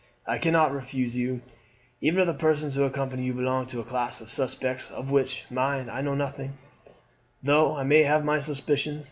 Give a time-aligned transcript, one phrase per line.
[0.25, 1.41] "I cannot refuse you,
[2.01, 5.45] even if the persons who accompany you belong to the class of suspects, of which,
[5.51, 6.53] mind, I know nothing,
[7.43, 8.99] though I may have my suspicions.